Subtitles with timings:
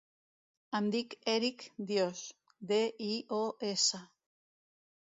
[0.79, 2.25] Em dic Èric Dios:
[2.73, 3.13] de, i,
[3.43, 4.03] o, essa.